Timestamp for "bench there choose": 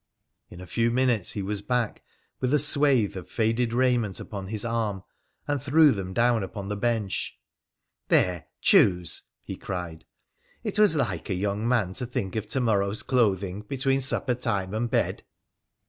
6.75-9.21